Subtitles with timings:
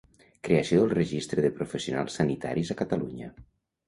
[0.47, 3.29] Creació del Registre de professionals sanitaris a Catalunya.